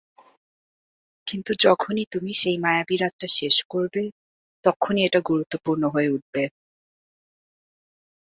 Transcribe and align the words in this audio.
কিন্তু 1.27 1.51
যখনই 1.59 2.05
তুমি 2.11 2.31
সেই 2.33 2.57
মায়াবী 2.59 2.95
রাতটা 2.97 3.27
শেষ 3.29 3.55
করবে, 3.69 4.03
তখনই 4.63 5.01
এটা 5.03 5.19
গুরুত্বপূর্ণ 5.29 5.83
হয়ে 5.89 6.09
উঠবে। 6.09 6.43